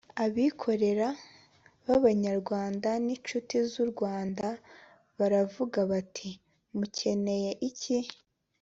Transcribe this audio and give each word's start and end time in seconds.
Abikorera 0.25 1.07
b’abanyarwanda 1.87 2.89
n’inshuti 3.05 3.55
z’u 3.69 3.85
Rwanda 3.91 4.45
baravuga 5.17 5.79
bati 5.91 6.29
mukeneye 6.77 7.51
iki 7.69 7.97